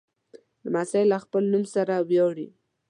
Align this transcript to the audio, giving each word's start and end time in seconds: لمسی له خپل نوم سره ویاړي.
لمسی 0.63 1.03
له 1.11 1.17
خپل 1.23 1.43
نوم 1.51 1.63
سره 1.75 1.95
ویاړي. 2.09 2.47